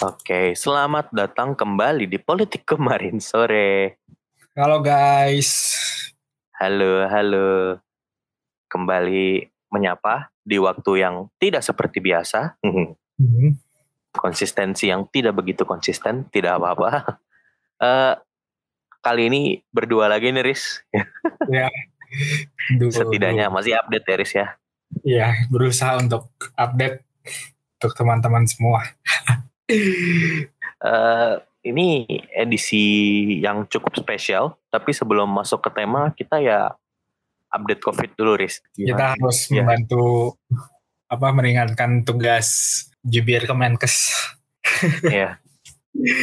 Oke, 0.00 0.56
selamat 0.56 1.12
datang 1.12 1.52
kembali 1.52 2.08
di 2.08 2.16
Politik 2.16 2.64
Kemarin 2.64 3.20
Sore. 3.20 4.00
Halo 4.56 4.80
guys. 4.80 5.76
Halo, 6.56 7.04
halo. 7.04 7.76
Kembali 8.72 9.44
menyapa 9.68 10.32
di 10.40 10.56
waktu 10.56 11.04
yang 11.04 11.28
tidak 11.36 11.60
seperti 11.60 12.00
biasa. 12.00 12.56
Hmm. 12.64 12.96
Konsistensi 14.08 14.88
yang 14.88 15.04
tidak 15.12 15.36
begitu 15.36 15.68
konsisten, 15.68 16.24
tidak 16.32 16.56
apa-apa. 16.56 17.20
Eh, 17.76 18.14
kali 19.04 19.28
ini 19.28 19.60
berdua 19.68 20.08
lagi 20.08 20.32
nih, 20.32 20.44
Riz. 20.48 20.80
Ya. 21.52 21.68
Duh, 22.80 22.88
Setidaknya 22.88 23.52
masih 23.52 23.76
update 23.76 24.08
ya, 24.08 24.16
Riz 24.16 24.32
ya. 24.32 24.46
Iya, 25.04 25.28
berusaha 25.52 26.00
untuk 26.00 26.32
update 26.56 27.04
untuk 27.76 27.92
teman-teman 27.92 28.48
semua. 28.48 28.80
Eh, 30.80 31.34
ini 31.68 32.08
edisi 32.32 32.80
yang 33.36 33.68
cukup 33.68 33.92
spesial, 33.92 34.56
tapi 34.72 34.96
sebelum 34.96 35.28
masuk 35.28 35.60
ke 35.60 35.76
tema, 35.76 36.08
kita 36.16 36.40
ya 36.40 36.72
update 37.52 37.84
COVID 37.84 38.10
dulu, 38.16 38.40
Riz. 38.40 38.64
Kita 38.72 39.12
harus 39.12 39.44
Ya. 39.52 39.60
membantu 39.60 40.40
apa 41.04 41.28
meringankan 41.36 42.00
tugas 42.00 42.48
jubir 43.02 43.44
Kemenkes. 43.44 44.08
Iya. 45.04 45.36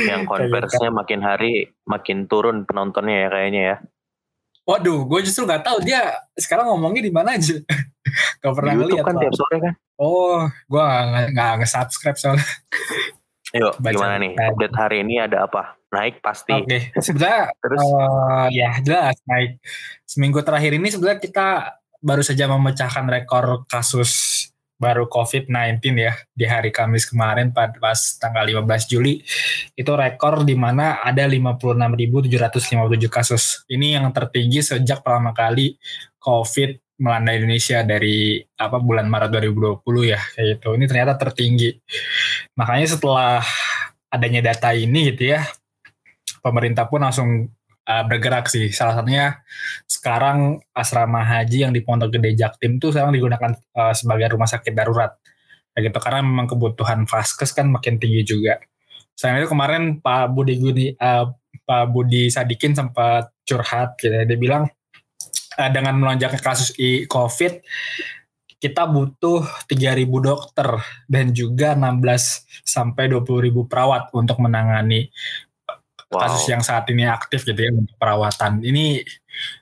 Yang 0.10 0.22
konversinya 0.26 0.90
makin 0.90 1.22
hari 1.22 1.70
makin 1.86 2.26
turun 2.26 2.66
penontonnya 2.66 3.28
ya 3.28 3.30
kayaknya 3.30 3.62
ya. 3.62 3.76
Waduh, 4.66 5.06
gue 5.06 5.20
justru 5.22 5.46
nggak 5.46 5.62
tahu 5.62 5.86
dia 5.86 6.18
sekarang 6.34 6.66
ngomongnya 6.68 7.06
di 7.06 7.14
mana 7.14 7.38
aja. 7.38 7.62
Gak 8.42 8.54
pernah 8.56 8.74
Di 8.74 8.78
YouTube 8.82 9.04
ngeliat. 9.04 9.10
kan 9.12 9.16
tiap 9.22 9.34
sore 9.36 9.58
kan. 9.62 9.74
Oh, 10.00 10.48
gue 10.50 10.82
nggak 10.82 11.26
nggak 11.36 11.52
nge-subscribe 11.62 12.18
soalnya. 12.18 12.48
Yuk, 13.58 13.74
Baca 13.82 13.94
gimana 13.94 14.16
nih? 14.22 14.32
Update 14.38 14.76
hari 14.78 14.98
ini 15.02 15.16
ada 15.18 15.50
apa? 15.50 15.76
Naik 15.90 16.22
pasti. 16.22 16.54
Oke, 16.54 16.94
sebenarnya 17.00 17.50
Terus 17.58 17.82
Eh, 17.82 18.48
ya 18.54 18.72
jelas 18.84 19.18
naik 19.26 19.58
seminggu 20.06 20.40
terakhir 20.46 20.78
ini 20.78 20.88
sebenarnya 20.94 21.20
kita 21.20 21.48
baru 22.04 22.22
saja 22.22 22.46
memecahkan 22.46 23.06
rekor 23.10 23.66
kasus 23.66 24.46
baru 24.78 25.10
COVID-19 25.10 25.82
ya 25.98 26.14
di 26.38 26.46
hari 26.46 26.70
Kamis 26.70 27.10
kemarin 27.10 27.50
pada 27.50 27.74
pas 27.82 27.98
tanggal 28.22 28.46
15 28.46 28.86
Juli 28.86 29.26
itu 29.74 29.92
rekor 29.98 30.46
di 30.46 30.54
mana 30.54 31.02
ada 31.02 31.26
56.757 31.26 33.10
kasus. 33.10 33.66
Ini 33.66 33.98
yang 33.98 34.14
tertinggi 34.14 34.62
sejak 34.62 35.02
pertama 35.02 35.34
kali 35.34 35.74
COVID 36.22 37.02
melanda 37.02 37.34
Indonesia 37.34 37.86
dari 37.86 38.42
apa 38.58 38.82
bulan 38.82 39.06
Maret 39.06 39.30
2020 39.34 40.14
ya 40.14 40.22
kayak 40.34 40.46
gitu. 40.58 40.68
Ini 40.78 40.86
ternyata 40.90 41.14
tertinggi. 41.18 41.70
Makanya 42.58 42.88
setelah 42.90 43.46
adanya 44.10 44.52
data 44.52 44.74
ini 44.74 45.14
gitu 45.14 45.38
ya 45.38 45.46
pemerintah 46.42 46.88
pun 46.88 47.04
langsung 47.04 47.52
uh, 47.88 48.04
bergerak 48.08 48.48
sih. 48.48 48.72
Salah 48.72 49.00
satunya 49.00 49.44
sekarang 49.84 50.64
asrama 50.72 51.24
haji 51.24 51.68
yang 51.68 51.74
di 51.76 51.84
Pondok 51.84 52.16
Gede 52.16 52.36
Jaktim 52.40 52.80
itu 52.80 52.92
sekarang 52.96 53.12
digunakan 53.12 53.52
uh, 53.76 53.92
sebagai 53.92 54.36
rumah 54.36 54.48
sakit 54.48 54.72
darurat. 54.72 55.12
Kayak 55.76 55.94
gitu 55.94 56.00
karena 56.02 56.20
memang 56.26 56.48
kebutuhan 56.50 57.06
vaskes 57.06 57.54
kan 57.54 57.70
makin 57.70 58.00
tinggi 58.02 58.24
juga. 58.26 58.58
Selain 59.18 59.42
itu 59.42 59.50
kemarin 59.50 59.98
Pak 60.02 60.30
Budi 60.34 60.62
Guni, 60.62 60.94
uh, 60.98 61.30
Pak 61.66 61.86
Budi 61.90 62.30
Sadikin 62.30 62.74
sempat 62.74 63.34
curhat 63.44 63.98
gitu 63.98 64.14
ya. 64.14 64.24
Dia 64.24 64.40
bilang 64.40 64.70
dengan 65.58 65.98
melonjaknya 65.98 66.38
kasus 66.38 66.70
COVID 67.10 67.54
kita 68.58 68.90
butuh 68.90 69.46
3.000 69.70 70.10
dokter 70.10 70.82
dan 71.06 71.30
juga 71.30 71.78
16 71.78 72.66
sampai 72.66 73.06
20.000 73.14 73.54
perawat 73.70 74.10
untuk 74.18 74.42
menangani 74.42 75.14
wow. 76.10 76.26
kasus 76.26 76.50
yang 76.50 76.66
saat 76.66 76.90
ini 76.90 77.06
aktif 77.06 77.46
gitu 77.46 77.58
ya 77.58 77.70
untuk 77.70 77.94
perawatan. 78.02 78.66
Ini 78.66 79.06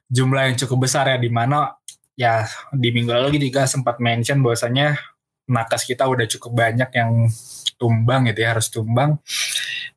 jumlah 0.08 0.52
yang 0.52 0.56
cukup 0.56 0.88
besar 0.88 1.12
ya 1.12 1.18
di 1.20 1.28
mana 1.28 1.76
ya 2.16 2.48
di 2.72 2.90
minggu 2.96 3.12
lalu 3.12 3.36
juga 3.52 3.68
sempat 3.68 4.00
mention 4.00 4.40
bahwasanya 4.40 4.96
nakes 5.52 5.84
kita 5.84 6.08
udah 6.08 6.26
cukup 6.32 6.52
banyak 6.56 6.90
yang 6.96 7.28
tumbang 7.76 8.32
gitu 8.32 8.40
ya 8.40 8.56
harus 8.56 8.72
tumbang 8.72 9.20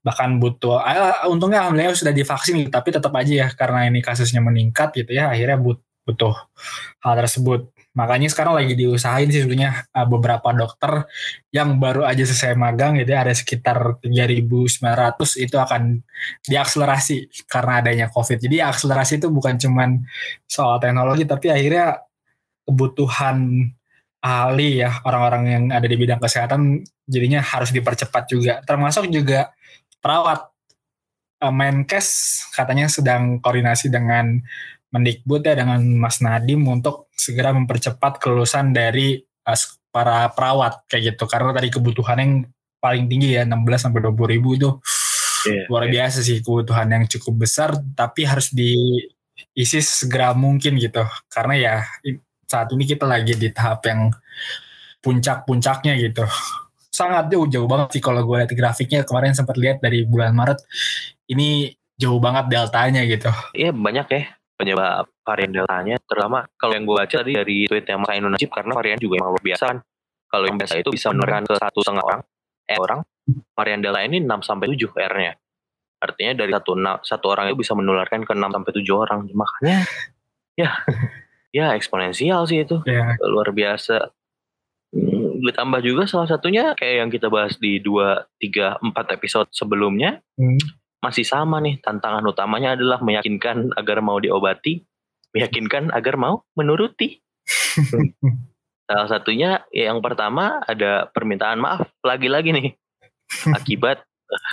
bahkan 0.03 0.39
butuh 0.43 0.83
untungnya 1.31 1.63
alhamdulillah 1.63 1.95
sudah 1.95 2.15
divaksin 2.15 2.59
gitu, 2.63 2.71
tapi 2.71 2.91
tetap 2.91 3.15
aja 3.15 3.47
ya 3.47 3.49
karena 3.55 3.87
ini 3.87 4.03
kasusnya 4.03 4.43
meningkat 4.43 4.95
gitu 4.95 5.15
ya 5.15 5.31
akhirnya 5.31 5.59
but- 5.59 5.83
butuh 6.09 6.33
hal 7.05 7.15
tersebut 7.21 7.69
makanya 7.99 8.31
sekarang 8.31 8.55
lagi 8.55 8.79
diusahain 8.79 9.27
sih 9.27 9.43
sebenarnya 9.43 9.91
uh, 9.91 10.07
beberapa 10.07 10.55
dokter 10.55 11.03
yang 11.51 11.83
baru 11.83 12.07
aja 12.07 12.23
selesai 12.23 12.55
magang 12.55 12.95
gitu 12.95 13.11
ya 13.11 13.27
ada 13.27 13.35
sekitar 13.35 13.99
3.900 13.99 14.79
itu 15.43 15.57
akan 15.59 15.99
diakselerasi 16.47 17.27
karena 17.51 17.83
adanya 17.83 18.07
COVID. 18.07 18.39
Jadi 18.39 18.63
akselerasi 18.63 19.19
itu 19.19 19.27
bukan 19.35 19.59
cuman 19.59 20.07
soal 20.47 20.79
teknologi 20.79 21.27
tapi 21.27 21.51
akhirnya 21.51 21.99
kebutuhan 22.63 23.67
ahli 24.23 24.83
ya 24.87 25.03
orang-orang 25.03 25.43
yang 25.51 25.65
ada 25.75 25.87
di 25.91 25.99
bidang 25.99 26.23
kesehatan 26.23 26.87
jadinya 27.11 27.43
harus 27.43 27.75
dipercepat 27.75 28.31
juga. 28.31 28.63
Termasuk 28.63 29.11
juga 29.11 29.51
perawat. 29.99 30.47
Eh, 31.39 31.55
Menkes 31.55 32.09
katanya 32.55 32.87
sedang 32.87 33.43
koordinasi 33.43 33.91
dengan 33.91 34.39
Mendikbud 34.89 35.45
ya 35.45 35.53
dengan 35.53 35.85
Mas 36.01 36.19
Nadim 36.25 36.65
untuk 36.65 37.08
segera 37.19 37.51
mempercepat 37.51 38.23
kelulusan 38.23 38.71
dari 38.71 39.19
eh, 39.19 39.61
para 39.91 40.31
perawat 40.31 40.87
kayak 40.87 41.15
gitu. 41.15 41.27
Karena 41.27 41.51
tadi 41.51 41.69
kebutuhan 41.75 42.19
yang 42.23 42.33
paling 42.79 43.11
tinggi 43.11 43.35
ya 43.35 43.43
16 43.43 43.91
sampai 43.91 44.01
20 44.07 44.35
ribu 44.39 44.55
itu. 44.55 44.71
Iya, 45.51 45.67
luar 45.71 45.91
iya. 45.91 45.93
biasa 45.99 46.23
sih 46.23 46.39
kebutuhan 46.39 46.87
yang 46.87 47.05
cukup 47.11 47.45
besar 47.45 47.75
tapi 47.99 48.23
harus 48.23 48.55
diisi 48.55 49.83
segera 49.83 50.31
mungkin 50.39 50.79
gitu. 50.79 51.03
Karena 51.27 51.55
ya 51.59 51.75
saat 52.47 52.71
ini 52.73 52.87
kita 52.87 53.05
lagi 53.05 53.35
di 53.35 53.51
tahap 53.51 53.83
yang 53.91 54.15
puncak-puncaknya 55.03 55.99
gitu. 55.99 56.25
Sangat 56.89 57.31
jauh 57.31 57.47
jauh 57.47 57.69
banget 57.71 57.99
sih 57.99 58.03
kalau 58.03 58.23
gue 58.23 58.47
lihat 58.47 58.53
grafiknya. 58.55 59.03
Kemarin 59.03 59.35
sempat 59.35 59.59
lihat 59.59 59.83
dari 59.83 60.07
bulan 60.07 60.35
Maret 60.35 60.63
ini 61.31 61.75
jauh 61.99 62.23
banget 62.23 62.47
deltanya 62.47 63.03
gitu. 63.05 63.31
Iya 63.59 63.75
banyak 63.75 64.07
ya 64.11 64.38
penyebab 64.59 65.07
varian 65.23 65.51
deltanya. 65.55 65.97
Terutama 66.03 66.45
kalau 66.59 66.75
yang 66.75 66.85
gue 66.85 66.97
baca 66.99 67.17
tadi 67.23 67.33
dari 67.39 67.57
tweetnya 67.71 67.97
Mas 67.97 68.11
Ainun 68.11 68.35
Najib 68.35 68.51
karena 68.51 68.75
varian 68.75 68.99
juga 68.99 69.23
emang 69.23 69.31
luar 69.39 69.45
biasa 69.47 69.65
kan. 69.71 69.79
Kalau 70.29 70.45
yang 70.45 70.59
biasa 70.61 70.75
itu 70.83 70.91
bisa 70.93 71.09
menularkan 71.15 71.43
ke 71.49 71.55
satu 71.57 71.79
setengah 71.81 72.05
orang, 72.05 72.21
eh 72.69 72.77
orang. 72.77 73.01
Varian 73.57 73.81
delta 73.81 74.01
ini 74.05 74.19
6 74.21 74.29
sampai 74.45 74.67
7 74.73 74.93
R-nya. 74.93 75.33
Artinya 76.01 76.33
dari 76.37 76.53
satu 76.53 76.73
satu 77.05 77.27
orang 77.33 77.53
itu 77.53 77.57
bisa 77.65 77.73
menularkan 77.73 78.25
ke 78.29 78.33
6 78.37 78.41
sampai 78.45 78.73
7 78.77 78.93
orang. 78.93 79.21
Makanya 79.33 79.79
ya 80.61 80.71
ya 81.55 81.73
eksponensial 81.79 82.45
sih 82.45 82.67
itu. 82.67 82.83
ya 82.85 83.17
luar 83.25 83.55
biasa. 83.55 84.13
Hmm, 84.89 85.45
ditambah 85.45 85.81
juga 85.85 86.09
salah 86.09 86.25
satunya 86.25 86.73
kayak 86.73 87.05
yang 87.05 87.11
kita 87.13 87.29
bahas 87.29 87.61
di 87.61 87.77
2, 87.77 88.25
3, 88.41 88.81
4 88.81 89.17
episode 89.17 89.49
sebelumnya 89.53 90.25
Hmm. 90.41 90.57
Masih 90.99 91.23
sama 91.27 91.63
nih 91.63 91.79
tantangan 91.81 92.25
utamanya 92.27 92.75
adalah 92.75 92.99
meyakinkan 93.03 93.75
agar 93.79 94.03
mau 94.03 94.19
diobati, 94.19 94.83
meyakinkan 95.35 95.95
agar 95.95 96.19
mau 96.19 96.43
menuruti. 96.59 97.19
salah 98.89 99.05
satunya 99.05 99.69
ya 99.69 99.93
yang 99.93 100.01
pertama 100.01 100.65
ada 100.65 101.13
permintaan 101.13 101.61
maaf 101.61 101.93
lagi-lagi 102.01 102.57
nih 102.57 102.73
akibat 103.61 104.01
eh, 104.01 104.53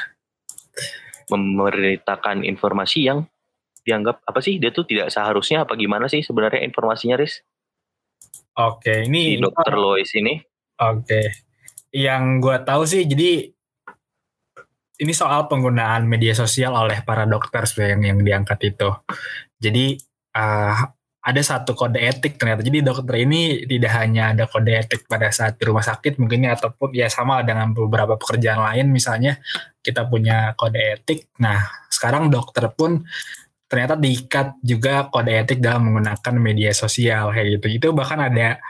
memberitakan 1.31 2.43
informasi 2.43 3.07
yang 3.07 3.23
dianggap 3.87 4.19
apa 4.27 4.39
sih 4.43 4.59
dia 4.59 4.75
tuh 4.75 4.83
tidak 4.83 5.07
seharusnya 5.07 5.63
apa 5.63 5.79
gimana 5.79 6.11
sih 6.11 6.19
sebenarnya 6.19 6.67
informasinya 6.67 7.15
Riz 7.15 7.47
oke 8.59 9.07
si 9.07 9.07
ini 9.07 9.39
dokter 9.39 9.79
Lois 9.79 10.11
ini 10.19 10.35
Oke. 10.75 11.31
Yang 11.95 12.23
gue 12.43 12.57
tahu 12.67 12.83
sih 12.83 13.03
jadi 13.07 13.54
ini 14.99 15.13
soal 15.13 15.47
penggunaan 15.51 16.07
media 16.07 16.31
sosial 16.31 16.75
oleh 16.75 17.03
para 17.03 17.27
dokter 17.27 17.67
yang, 17.81 18.01
yang 18.03 18.19
diangkat 18.23 18.75
itu. 18.75 18.89
Jadi 19.59 19.99
eh, 20.35 20.77
ada 21.25 21.41
satu 21.41 21.73
kode 21.73 21.97
etik 21.97 22.37
ternyata. 22.37 22.61
Jadi 22.61 22.85
dokter 22.85 23.25
ini 23.25 23.65
tidak 23.65 23.91
hanya 23.97 24.37
ada 24.37 24.45
kode 24.45 24.69
etik 24.69 25.09
pada 25.09 25.33
saat 25.33 25.57
di 25.57 25.65
rumah 25.65 25.81
sakit 25.81 26.21
mungkin 26.21 26.45
ya, 26.45 26.53
ataupun 26.53 26.93
ya 26.93 27.09
sama 27.09 27.41
dengan 27.41 27.73
beberapa 27.73 28.13
pekerjaan 28.13 28.61
lain 28.61 28.93
misalnya 28.93 29.41
kita 29.81 30.05
punya 30.05 30.53
kode 30.53 31.01
etik. 31.01 31.33
Nah 31.41 31.65
sekarang 31.89 32.29
dokter 32.29 32.69
pun 32.69 33.01
ternyata 33.65 33.97
diikat 33.97 34.61
juga 34.61 35.09
kode 35.09 35.33
etik 35.33 35.57
dalam 35.57 35.89
menggunakan 35.89 36.35
media 36.37 36.71
sosial 36.77 37.33
kayak 37.33 37.57
gitu. 37.57 37.67
Itu 37.73 37.87
bahkan 37.97 38.21
ada 38.21 38.61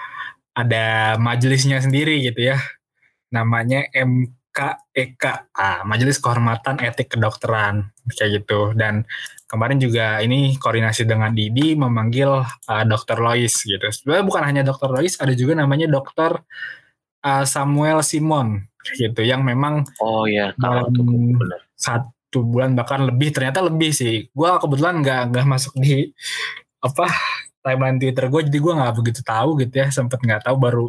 ada 0.56 1.20
majelisnya 1.20 1.84
sendiri 1.84 2.24
gitu 2.24 2.56
ya. 2.56 2.58
Namanya 3.36 3.84
MKEK, 3.92 4.32
ah, 4.56 5.84
Majelis 5.84 6.18
Kehormatan 6.24 6.80
Etik 6.80 7.12
Kedokteran 7.12 7.92
kayak 8.16 8.44
gitu. 8.44 8.72
Dan 8.74 9.04
kemarin 9.46 9.78
juga 9.78 10.24
ini 10.24 10.56
koordinasi 10.56 11.04
dengan 11.04 11.36
Didi 11.36 11.76
memanggil 11.76 12.42
uh, 12.44 12.84
Dokter 12.88 13.20
Lois 13.20 13.54
gitu. 13.62 13.84
Sebenarnya 13.84 14.26
bukan 14.26 14.44
hanya 14.48 14.62
Dokter 14.64 14.90
Lois, 14.90 15.20
ada 15.20 15.36
juga 15.36 15.60
namanya 15.60 15.92
Dokter 15.92 16.40
uh, 17.26 17.46
Samuel 17.46 18.06
Simon 18.06 18.62
gitu 18.94 19.26
yang 19.26 19.42
memang 19.42 19.82
oh 19.98 20.30
ya 20.30 20.54
satu 21.74 22.46
bulan 22.46 22.78
bahkan 22.78 23.02
lebih 23.02 23.34
ternyata 23.34 23.66
lebih 23.66 23.90
sih 23.90 24.30
gue 24.30 24.50
kebetulan 24.62 25.02
nggak 25.02 25.34
nggak 25.34 25.46
masuk 25.50 25.74
di 25.82 26.14
apa 26.86 27.10
timeline 27.66 27.98
Twitter 27.98 28.30
gue 28.30 28.42
jadi 28.46 28.60
gue 28.62 28.74
nggak 28.78 28.94
begitu 29.02 29.22
tahu 29.26 29.58
gitu 29.58 29.74
ya 29.74 29.90
sempet 29.90 30.22
nggak 30.22 30.46
tahu 30.46 30.56
baru 30.62 30.86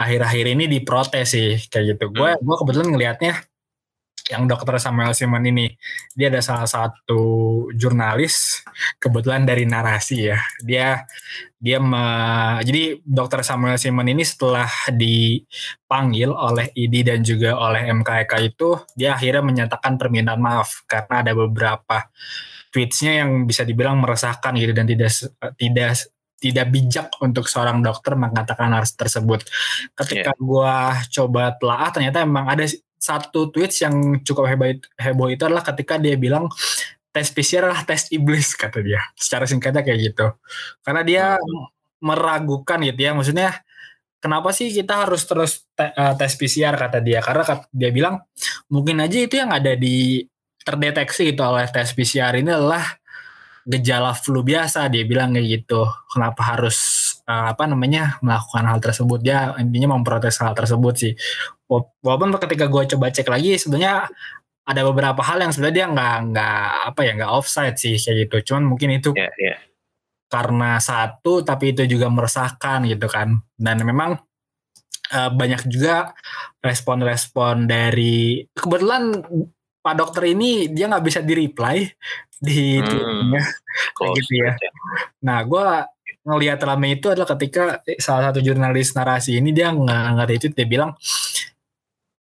akhir-akhir 0.00 0.46
ini 0.56 0.64
diprotes 0.64 1.36
sih 1.36 1.60
kayak 1.68 1.96
gitu. 1.96 2.08
Gue 2.16 2.32
hmm. 2.32 2.40
gue 2.40 2.56
kebetulan 2.64 2.88
ngelihatnya 2.88 3.34
yang 4.30 4.46
dokter 4.46 4.78
Samuel 4.78 5.12
Simon 5.12 5.42
ini. 5.44 5.66
Dia 6.14 6.30
ada 6.30 6.40
salah 6.40 6.64
satu 6.70 7.20
jurnalis 7.74 8.62
kebetulan 9.02 9.42
dari 9.44 9.66
narasi 9.66 10.30
ya. 10.30 10.38
Dia 10.62 11.02
dia 11.60 11.76
me, 11.82 12.00
jadi 12.64 13.02
dokter 13.04 13.44
Samuel 13.44 13.76
Simon 13.76 14.08
ini 14.08 14.24
setelah 14.24 14.70
dipanggil 14.88 16.30
oleh 16.32 16.72
ID 16.72 17.04
dan 17.04 17.20
juga 17.20 17.58
oleh 17.58 17.90
MKK 17.90 18.32
itu 18.40 18.80
dia 18.96 19.18
akhirnya 19.18 19.44
menyatakan 19.44 20.00
permintaan 20.00 20.40
maaf 20.40 20.86
karena 20.88 21.20
ada 21.20 21.32
beberapa 21.36 22.08
tweetsnya 22.70 23.26
yang 23.26 23.44
bisa 23.44 23.66
dibilang 23.66 23.98
meresahkan 23.98 24.54
gitu 24.56 24.72
dan 24.72 24.86
tidak 24.86 25.10
tidak 25.58 25.98
tidak 26.40 26.72
bijak 26.72 27.12
untuk 27.20 27.46
seorang 27.46 27.84
dokter 27.84 28.16
mengatakan 28.16 28.72
hal 28.72 28.88
tersebut. 28.88 29.44
Ketika 29.92 30.32
yeah. 30.32 30.40
gue 30.40 30.74
coba 31.20 31.54
telah 31.60 31.92
ternyata 31.92 32.24
emang 32.24 32.48
ada 32.48 32.64
satu 32.96 33.52
tweets 33.52 33.84
yang 33.84 34.24
cukup 34.24 34.48
heboh, 34.48 34.76
heboh 34.96 35.28
itu 35.28 35.44
adalah 35.44 35.64
ketika 35.64 36.00
dia 36.00 36.16
bilang 36.16 36.48
tes 37.12 37.28
PCR 37.32 37.68
adalah 37.68 37.84
tes 37.84 38.08
iblis 38.08 38.56
kata 38.60 38.80
dia. 38.80 39.04
Secara 39.14 39.44
singkatnya 39.44 39.84
kayak 39.84 40.00
gitu. 40.12 40.26
Karena 40.80 41.02
dia 41.04 41.24
hmm. 41.36 41.64
meragukan 42.00 42.80
gitu 42.88 43.00
ya. 43.00 43.12
Maksudnya 43.12 43.50
kenapa 44.20 44.52
sih 44.56 44.72
kita 44.72 45.08
harus 45.08 45.28
terus 45.28 45.68
te, 45.76 45.92
uh, 45.92 46.16
tes 46.16 46.32
PCR 46.40 46.76
kata 46.76 47.04
dia? 47.04 47.20
Karena 47.20 47.44
kata, 47.44 47.68
dia 47.68 47.92
bilang 47.92 48.20
mungkin 48.72 49.00
aja 49.04 49.16
itu 49.16 49.36
yang 49.36 49.52
ada 49.52 49.76
di 49.76 50.24
terdeteksi 50.60 51.32
gitu 51.32 51.40
oleh 51.40 51.64
tes 51.72 51.88
PCR 51.96 52.36
ini 52.36 52.52
adalah 52.52 52.99
gejala 53.68 54.16
flu 54.16 54.44
biasa 54.44 54.88
dia 54.92 55.04
bilang 55.04 55.36
kayak 55.36 55.64
gitu. 55.64 55.84
Kenapa 56.12 56.56
harus 56.56 56.78
uh, 57.28 57.52
apa 57.52 57.66
namanya 57.68 58.18
melakukan 58.24 58.64
hal 58.68 58.78
tersebut? 58.78 59.18
Dia 59.20 59.56
intinya 59.60 59.96
memprotes 59.98 60.40
hal 60.40 60.56
tersebut 60.56 60.94
sih 60.96 61.12
walaupun 62.02 62.34
ketika 62.42 62.66
gue 62.66 62.82
coba 62.96 63.14
cek 63.14 63.28
lagi 63.30 63.54
sebenarnya 63.54 64.10
ada 64.66 64.82
beberapa 64.86 65.22
hal 65.22 65.38
yang 65.38 65.52
sebenarnya 65.54 65.76
dia 65.76 65.86
nggak 65.90 66.16
nggak 66.34 66.66
apa 66.90 67.00
ya 67.06 67.12
nggak 67.16 67.32
offside 67.32 67.76
sih 67.78 67.94
kayak 67.96 68.26
gitu 68.26 68.52
cuman 68.52 68.74
mungkin 68.74 68.90
itu 68.98 69.14
yeah, 69.14 69.30
yeah. 69.38 69.58
karena 70.26 70.82
satu 70.82 71.46
tapi 71.46 71.74
itu 71.74 71.86
juga 71.86 72.10
meresahkan 72.10 72.86
gitu 72.90 73.06
kan 73.06 73.38
dan 73.54 73.76
memang 73.86 74.18
uh, 75.14 75.30
banyak 75.30 75.62
juga 75.70 76.14
respon-respon 76.62 77.70
dari 77.70 78.44
kebetulan 78.54 79.14
Pak 79.80 79.94
dokter 79.96 80.22
ini 80.28 80.68
dia 80.68 80.86
nggak 80.88 81.04
bisa 81.04 81.20
di 81.24 81.32
reply 81.32 81.88
di 82.40 82.80
hmm, 82.80 83.36
gitu 84.16 84.32
ya. 84.40 84.56
Nah, 85.24 85.44
gue 85.44 85.66
ngelihat 86.24 86.60
rame 86.64 87.00
itu 87.00 87.08
adalah 87.12 87.28
ketika 87.36 87.80
salah 87.96 88.32
satu 88.32 88.44
jurnalis 88.44 88.92
narasi 88.92 89.40
ini 89.40 89.56
dia 89.56 89.72
nggak 89.72 90.04
nggak 90.16 90.28
itu 90.36 90.46
dia 90.52 90.66
bilang 90.68 90.92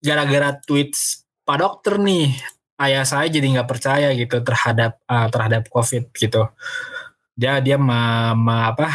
gara-gara 0.01 0.53
tweets 0.65 1.25
Pak 1.45 1.57
Dokter 1.61 1.97
nih 1.97 2.37
ayah 2.77 3.05
saya 3.09 3.29
jadi 3.33 3.57
nggak 3.57 3.69
percaya 3.69 4.13
gitu 4.13 4.41
terhadap 4.45 5.01
uh, 5.09 5.29
terhadap 5.33 5.69
COVID 5.73 6.13
gitu. 6.13 6.49
Dia 7.37 7.61
dia 7.61 7.77
me, 7.77 8.33
me, 8.37 8.57
apa 8.73 8.93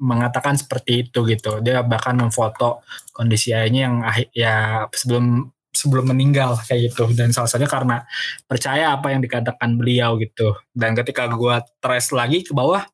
mengatakan 0.00 0.56
seperti 0.56 1.08
itu 1.08 1.24
gitu. 1.28 1.60
Dia 1.60 1.84
bahkan 1.84 2.16
memfoto 2.16 2.80
kondisi 3.12 3.52
ayahnya 3.52 3.80
yang 3.84 3.96
ya 4.32 4.54
sebelum 4.92 5.52
sebelum 5.70 6.10
meninggal 6.10 6.58
kayak 6.66 6.92
gitu. 6.92 7.08
Dan 7.14 7.30
salah 7.30 7.48
satunya 7.48 7.70
karena 7.70 8.02
percaya 8.44 8.94
apa 8.94 9.14
yang 9.14 9.22
dikatakan 9.22 9.78
beliau 9.78 10.18
gitu. 10.18 10.58
Dan 10.74 10.98
ketika 10.98 11.30
gua 11.30 11.62
trace 11.78 12.10
lagi 12.12 12.42
ke 12.44 12.52
bawah 12.52 12.84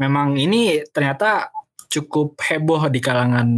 memang 0.00 0.36
ini 0.40 0.82
ternyata 0.88 1.52
cukup 1.92 2.40
heboh 2.40 2.88
di 2.88 3.04
kalangan 3.04 3.48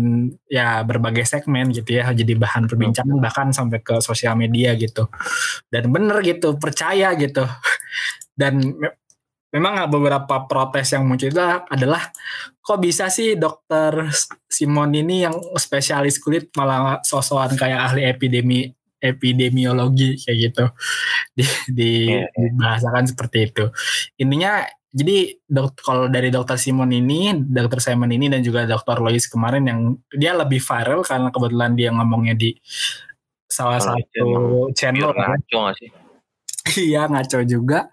ya 0.50 0.82
berbagai 0.82 1.22
segmen 1.22 1.70
gitu 1.70 2.02
ya. 2.02 2.10
Jadi 2.10 2.34
bahan 2.34 2.66
perbincangan 2.66 3.18
bahkan 3.22 3.48
sampai 3.54 3.78
ke 3.78 4.02
sosial 4.02 4.34
media 4.34 4.74
gitu. 4.74 5.06
Dan 5.70 5.94
bener 5.94 6.18
gitu. 6.26 6.58
Percaya 6.58 7.14
gitu. 7.14 7.46
Dan 8.40 8.58
me 8.74 8.90
memang 9.54 9.86
beberapa 9.86 10.50
protes 10.50 10.90
yang 10.90 11.06
muncul 11.06 11.30
itu 11.30 11.38
adalah 11.70 12.10
kok 12.64 12.80
bisa 12.80 13.12
sih 13.12 13.36
dokter 13.36 14.08
Simon 14.48 14.96
ini 14.96 15.28
yang 15.28 15.36
spesialis 15.60 16.16
kulit 16.16 16.48
malah 16.56 17.04
sosokan 17.04 17.52
kayak 17.60 17.92
ahli 17.92 18.08
epidemi 18.08 18.72
epidemiologi 19.04 20.16
kayak 20.16 20.38
gitu 20.48 20.64
di, 21.36 21.44
di 21.68 21.92
yeah. 22.08 22.24
Iya. 22.24 22.48
dibahasakan 22.56 23.04
seperti 23.12 23.52
itu 23.52 23.64
intinya 24.16 24.64
jadi 24.94 25.42
dok, 25.42 25.82
kalau 25.82 26.06
dari 26.06 26.30
dokter 26.30 26.54
Simon 26.54 26.86
ini, 26.94 27.34
dokter 27.34 27.82
Simon 27.82 28.14
ini 28.14 28.30
dan 28.30 28.46
juga 28.46 28.62
dokter 28.62 29.02
Lois 29.02 29.26
kemarin 29.26 29.66
yang 29.66 29.80
dia 30.14 30.38
lebih 30.38 30.62
viral 30.62 31.02
karena 31.02 31.34
kebetulan 31.34 31.74
dia 31.74 31.90
ngomongnya 31.90 32.38
di 32.38 32.54
salah 33.50 33.82
kalau 33.82 33.98
satu 33.98 34.26
channel. 34.78 35.10
Ngaco 35.10 35.58
gak 35.66 35.74
sih? 35.82 35.90
Iya 36.94 37.10
ngaco 37.10 37.42
juga. 37.42 37.90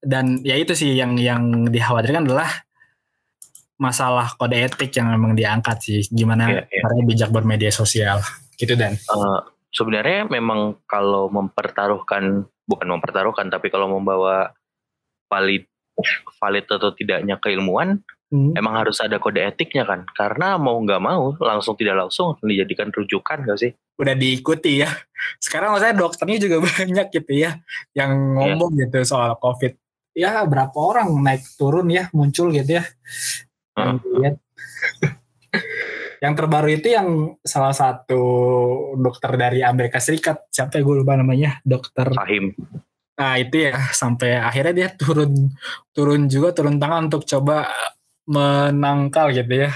Dan 0.00 0.40
ya 0.40 0.56
itu 0.56 0.72
sih 0.72 0.96
yang 0.96 1.20
yang 1.20 1.68
dikhawatirkan 1.68 2.24
adalah 2.24 2.48
masalah 3.80 4.36
kode 4.36 4.60
etik 4.60 4.92
yang 4.92 5.08
memang 5.08 5.32
diangkat 5.32 5.76
sih. 5.80 6.00
Gimana 6.12 6.52
yeah, 6.52 6.64
yeah. 6.68 6.82
caranya 6.84 7.04
bijak 7.08 7.30
bermedia 7.32 7.72
sosial 7.72 8.20
gitu 8.60 8.76
dan. 8.76 9.00
Uh, 9.08 9.40
sebenarnya 9.72 10.28
memang 10.28 10.82
kalau 10.84 11.32
mempertaruhkan 11.32 12.44
bukan 12.68 12.88
mempertaruhkan 12.90 13.50
tapi 13.50 13.72
kalau 13.72 13.90
membawa 13.90 14.54
valid 15.30 15.66
valid 16.38 16.66
atau 16.66 16.90
tidaknya 16.94 17.38
keilmuan 17.38 18.02
hmm. 18.30 18.54
emang 18.54 18.74
harus 18.78 18.98
ada 19.02 19.18
kode 19.18 19.42
etiknya 19.42 19.86
kan 19.86 20.06
karena 20.14 20.58
mau 20.58 20.78
nggak 20.78 21.02
mau 21.02 21.34
langsung 21.38 21.74
tidak 21.74 22.06
langsung 22.06 22.38
dijadikan 22.42 22.94
rujukan 22.94 23.46
gak 23.46 23.58
sih 23.58 23.72
udah 23.98 24.14
diikuti 24.14 24.82
ya 24.82 24.90
sekarang 25.38 25.74
maksudnya 25.74 25.96
dokternya 25.98 26.38
juga 26.38 26.56
banyak 26.66 27.06
gitu 27.10 27.32
ya 27.34 27.58
yang 27.94 28.12
iya. 28.14 28.34
ngomong 28.38 28.70
yeah. 28.78 28.86
gitu 28.86 28.98
soal 29.06 29.34
covid 29.38 29.74
ya 30.14 30.42
berapa 30.46 30.74
orang 30.74 31.10
naik 31.22 31.42
turun 31.54 31.90
ya 31.90 32.10
muncul 32.10 32.50
gitu 32.50 32.80
ya 32.80 32.84
yang, 33.80 34.36
yang 36.20 36.34
terbaru 36.36 36.68
itu 36.68 36.88
yang 36.92 37.38
salah 37.40 37.72
satu 37.72 38.22
dokter 39.00 39.34
dari 39.40 39.64
Amerika 39.64 39.98
Serikat. 39.98 40.46
Siapa 40.52 40.78
ya? 40.78 40.84
Gue 40.84 41.00
lupa 41.00 41.16
namanya. 41.16 41.58
Dokter. 41.64 42.12
Fahim 42.12 42.52
Nah 43.20 43.36
itu 43.36 43.68
ya. 43.68 43.76
Sampai 43.92 44.40
akhirnya 44.40 44.72
dia 44.72 44.88
turun 44.96 45.52
turun 45.92 46.24
juga 46.32 46.56
turun 46.56 46.80
tangan 46.80 47.12
untuk 47.12 47.28
coba 47.28 47.68
menangkal 48.24 49.28
gitu 49.36 49.68
ya. 49.68 49.70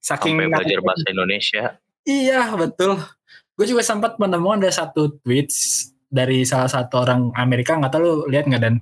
Saking 0.00 0.40
sampai 0.40 0.48
belajar 0.48 0.78
bahasa 0.80 1.06
Indonesia. 1.12 1.64
Iya 2.08 2.56
betul. 2.56 2.96
Gue 3.56 3.66
juga 3.68 3.84
sempat 3.84 4.16
menemukan 4.16 4.64
ada 4.64 4.72
satu 4.72 5.16
tweet 5.20 5.52
dari 6.08 6.48
salah 6.48 6.72
satu 6.72 7.04
orang 7.04 7.32
Amerika. 7.36 7.76
Nggak 7.76 7.92
tahu 7.92 8.02
lu 8.04 8.14
lihat 8.32 8.48
nggak 8.48 8.62
dan? 8.62 8.80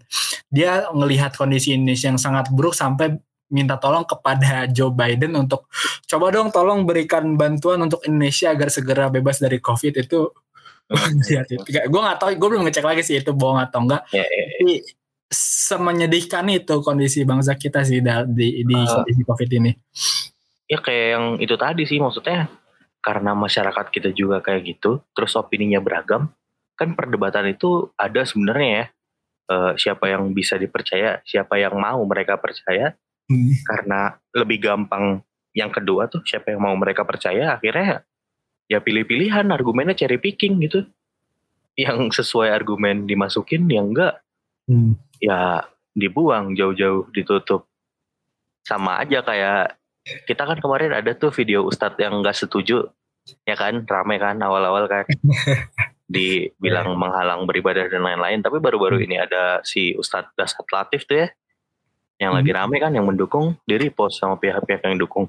Dia 0.55 0.87
ngelihat 0.95 1.35
kondisi 1.35 1.75
Indonesia 1.75 2.15
yang 2.15 2.21
sangat 2.21 2.47
buruk 2.55 2.77
sampai 2.79 3.19
minta 3.55 3.79
tolong 3.79 4.03
kepada 4.03 4.67
Joe 4.67 4.91
Biden 4.91 5.39
untuk 5.39 5.71
coba 6.11 6.35
dong 6.35 6.51
tolong 6.51 6.83
berikan 6.83 7.39
bantuan 7.39 7.87
untuk 7.87 8.03
Indonesia 8.03 8.51
agar 8.51 8.69
segera 8.75 9.07
bebas 9.07 9.39
dari 9.39 9.63
COVID 9.63 9.95
itu 10.03 10.27
itu. 11.31 11.55
Gue 11.65 12.01
gak 12.03 12.19
tau, 12.21 12.29
gue 12.35 12.49
belum 12.51 12.67
ngecek 12.69 12.85
lagi 12.85 13.03
sih 13.07 13.17
itu 13.23 13.33
bohong 13.33 13.57
atau 13.63 13.81
enggak. 13.87 14.05
Yeah, 14.13 14.27
yeah, 14.27 14.45
yeah. 14.45 14.59
Tapi 14.61 14.75
semenyedihkan 15.35 16.47
itu 16.53 16.75
kondisi 16.85 17.25
bangsa 17.25 17.57
kita 17.57 17.83
sih 17.83 18.05
di, 18.31 18.63
di 18.63 18.77
uh, 18.77 19.03
kondisi 19.03 19.23
COVID 19.25 19.51
ini. 19.57 19.73
Ya 20.69 20.79
kayak 20.81 21.07
yang 21.17 21.25
itu 21.41 21.55
tadi 21.57 21.83
sih 21.89 21.99
maksudnya 22.01 22.49
karena 23.05 23.37
masyarakat 23.37 23.93
kita 23.93 24.17
juga 24.17 24.41
kayak 24.41 24.63
gitu, 24.65 25.05
terus 25.13 25.37
opininya 25.37 25.77
beragam, 25.77 26.33
kan 26.73 26.97
perdebatan 26.97 27.53
itu 27.53 27.93
ada 28.01 28.25
sebenarnya 28.25 28.71
ya. 28.73 28.87
Uh, 29.45 29.77
siapa 29.77 30.09
yang 30.09 30.33
bisa 30.33 30.57
dipercaya, 30.57 31.21
siapa 31.21 31.61
yang 31.61 31.77
mau 31.77 32.01
mereka 32.09 32.41
percaya, 32.41 32.97
hmm. 33.31 33.65
karena 33.65 34.19
lebih 34.35 34.59
gampang 34.61 35.23
yang 35.55 35.71
kedua 35.71 36.11
tuh 36.11 36.21
siapa 36.27 36.51
yang 36.51 36.67
mau 36.67 36.75
mereka 36.75 37.07
percaya 37.07 37.57
akhirnya 37.57 38.03
ya 38.67 38.83
pilih-pilihan 38.83 39.49
argumennya 39.55 39.95
cherry 39.95 40.19
picking 40.19 40.59
gitu 40.65 40.89
yang 41.79 42.11
sesuai 42.11 42.51
argumen 42.51 43.07
dimasukin 43.07 43.67
yang 43.71 43.95
enggak 43.95 44.23
hmm. 44.67 44.99
ya 45.23 45.63
dibuang 45.95 46.59
jauh-jauh 46.59 47.07
ditutup 47.15 47.71
sama 48.67 48.99
aja 49.05 49.23
kayak 49.23 49.79
kita 50.27 50.43
kan 50.45 50.59
kemarin 50.59 50.93
ada 50.93 51.15
tuh 51.15 51.31
video 51.31 51.65
ustadz 51.65 52.01
yang 52.01 52.19
enggak 52.19 52.37
setuju 52.37 52.91
ya 53.49 53.57
kan 53.57 53.85
rame 53.89 54.17
kan 54.21 54.37
awal-awal 54.43 54.85
kan 54.91 55.09
dibilang 56.15 56.93
menghalang 56.99 57.49
beribadah 57.49 57.89
dan 57.89 58.05
lain-lain 58.05 58.45
tapi 58.45 58.61
baru-baru 58.61 59.01
hmm. 59.01 59.07
ini 59.09 59.17
ada 59.17 59.65
si 59.65 59.97
ustadz 59.97 60.37
Dasat 60.37 60.67
Latif 60.69 61.09
tuh 61.09 61.25
ya 61.25 61.29
yang 62.19 62.35
hmm. 62.35 62.39
lagi 62.43 62.51
rame 62.55 62.77
kan 62.79 62.93
yang 62.95 63.07
mendukung 63.07 63.59
diri 63.67 63.91
post 63.91 64.23
sama 64.23 64.39
pihak-pihak 64.39 64.87
yang 64.87 64.99
dukung. 64.99 65.27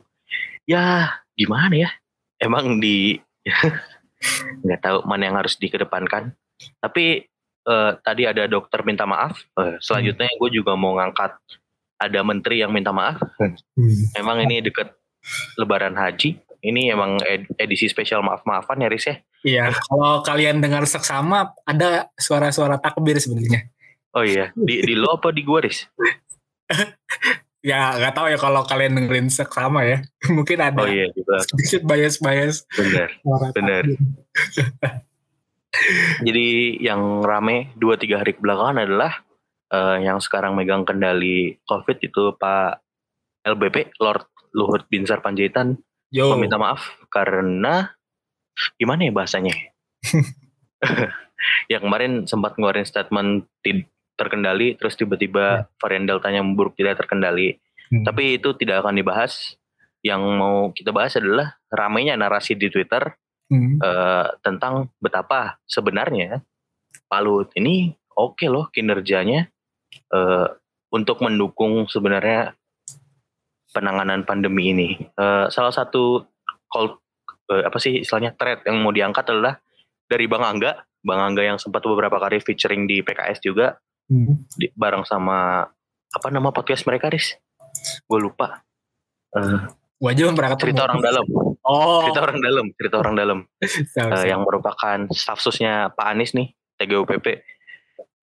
Ya 0.69 1.17
gimana 1.33 1.73
ya? 1.73 1.89
Emang 2.37 2.77
di 2.77 3.17
nggak 4.65 4.79
tahu 4.81 4.97
mana 5.05 5.29
yang 5.29 5.37
harus 5.37 5.57
dikedepankan. 5.57 6.33
Tapi 6.79 7.25
uh, 7.67 7.97
tadi 8.01 8.29
ada 8.29 8.45
dokter 8.45 8.85
minta 8.85 9.03
maaf. 9.09 9.41
Uh, 9.57 9.77
selanjutnya 9.81 10.29
gue 10.37 10.49
juga 10.53 10.77
mau 10.77 10.97
ngangkat. 10.97 11.35
Ada 11.95 12.21
menteri 12.27 12.59
yang 12.59 12.75
minta 12.75 12.91
maaf. 12.91 13.17
Hmm. 13.39 13.55
emang 14.19 14.43
ini 14.43 14.61
deket 14.61 14.93
lebaran 15.57 15.95
haji. 15.95 16.37
Ini 16.65 16.97
emang 16.97 17.21
ed 17.21 17.45
edisi 17.61 17.85
spesial 17.85 18.25
maaf-maafan 18.25 18.81
ya 18.81 18.89
Riz 18.89 19.05
ya? 19.05 19.15
Iya 19.45 19.65
kalau 19.85 20.25
kalian 20.25 20.65
dengar 20.65 20.81
seksama 20.89 21.53
ada 21.61 22.09
suara-suara 22.17 22.81
takbir 22.81 23.21
sebenarnya. 23.21 23.69
Oh 24.17 24.25
iya. 24.25 24.49
Di, 24.57 24.81
di 24.81 24.93
lo 24.97 25.21
apa 25.21 25.29
di 25.29 25.45
gue 25.45 25.59
Riz 25.61 25.85
ya 27.69 27.97
nggak 27.97 28.13
tahu 28.13 28.27
ya 28.29 28.37
kalau 28.37 28.61
kalian 28.65 28.97
dengerin 28.97 29.29
sama 29.29 29.81
ya. 29.85 30.05
Mungkin 30.35 30.59
ada 30.61 30.81
oh, 30.81 30.89
iya, 30.89 31.09
juga. 31.13 31.41
sedikit 31.45 31.81
bias 31.89 32.21
bias 32.21 32.55
benar 32.71 33.09
benar 33.51 33.83
jadi 36.27 36.47
yang 36.79 37.19
rame 37.25 37.75
dua 37.75 37.99
tiga 37.99 38.23
hari 38.23 38.37
kebelakangan 38.37 38.79
adalah 38.85 39.25
uh, 39.73 39.97
yang 39.99 40.23
sekarang 40.23 40.55
megang 40.55 40.87
kendali 40.87 41.59
covid 41.67 41.99
itu 41.99 42.31
Pak 42.39 42.85
LBP 43.45 43.93
Lord 44.01 44.25
Luhut 44.55 44.87
Binsar 44.87 45.19
Panjaitan. 45.19 45.77
Yo. 46.13 46.31
meminta 46.31 46.55
maaf 46.55 46.95
karena 47.11 47.91
gimana 48.79 49.03
ya 49.03 49.11
bahasanya? 49.11 49.51
Yang 51.71 51.81
kemarin 51.83 52.13
sempat 52.23 52.55
ngeluarin 52.55 52.87
statement 52.87 53.51
terkendali 54.15 54.79
terus 54.79 54.95
tiba-tiba 54.95 55.67
hmm. 55.67 55.79
varian 55.79 56.05
deltanya 56.07 56.41
memburuk 56.41 56.75
tidak 56.79 56.99
terkendali 57.03 57.59
hmm. 57.91 58.03
tapi 58.07 58.39
itu 58.39 58.55
tidak 58.55 58.83
akan 58.83 58.95
dibahas 58.95 59.59
yang 60.01 60.21
mau 60.21 60.71
kita 60.71 60.93
bahas 60.95 61.17
adalah 61.19 61.57
ramainya 61.69 62.15
narasi 62.15 62.55
di 62.55 62.71
Twitter 62.71 63.15
hmm. 63.51 63.81
uh, 63.83 64.27
tentang 64.41 64.89
betapa 64.97 65.59
sebenarnya 65.67 66.41
Pak 67.11 67.21
Luhut 67.21 67.49
ini 67.59 67.93
oke 68.15 68.39
okay 68.39 68.47
loh 68.47 68.71
kinerjanya 68.71 69.51
uh, 70.15 70.47
untuk 70.95 71.19
mendukung 71.19 71.91
sebenarnya 71.91 72.55
penanganan 73.75 74.23
pandemi 74.23 74.71
ini 74.71 74.89
uh, 75.19 75.51
salah 75.51 75.75
satu 75.75 76.23
call 76.71 76.95
uh, 77.51 77.63
apa 77.67 77.77
sih 77.83 78.01
istilahnya 78.01 78.31
thread 78.39 78.63
yang 78.63 78.79
mau 78.79 78.95
diangkat 78.95 79.27
adalah 79.27 79.59
dari 80.07 80.25
Bang 80.31 80.45
Angga 80.45 80.85
Bang 81.05 81.21
Angga 81.21 81.43
yang 81.45 81.59
sempat 81.61 81.85
beberapa 81.85 82.17
kali 82.17 82.41
featuring 82.41 82.89
di 82.89 83.05
PKS 83.05 83.43
juga 83.43 83.77
hmm. 84.11 84.49
di, 84.57 84.67
bareng 84.75 85.05
sama 85.07 85.69
apa 86.11 86.27
nama 86.31 86.49
podcast 86.51 86.87
mereka 86.87 87.11
Riz? 87.11 87.35
Gue 88.07 88.19
lupa. 88.19 88.63
Uh, 89.35 89.67
gue 89.99 90.09
aja 90.11 90.31
pernah 90.31 90.55
cerita 90.55 90.81
orang 90.87 91.01
dalam. 91.03 91.25
Oh. 91.65 92.07
Cerita 92.07 92.21
orang 92.23 92.39
dalam 92.39 92.65
cerita 92.75 92.95
orang 93.01 93.15
dalam. 93.15 93.39
Uh, 93.95 94.27
yang 94.27 94.43
merupakan 94.43 95.07
staff 95.15 95.39
susnya 95.39 95.87
Pak 95.95 96.07
Anies 96.13 96.35
nih 96.35 96.51
TGUPP 96.77 97.55